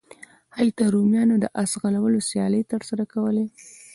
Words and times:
هلته 0.57 0.83
رومیانو 0.93 1.35
د 1.39 1.45
اس 1.61 1.71
ځغلولو 1.77 2.19
سیالۍ 2.29 2.61
ترسره 2.71 3.03
کولې. 3.13 3.45